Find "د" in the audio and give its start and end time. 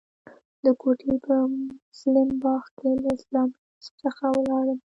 0.63-0.65